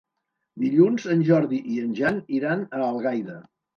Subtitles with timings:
[0.61, 3.37] Dilluns en Jordi i en Jan iran a Algaida.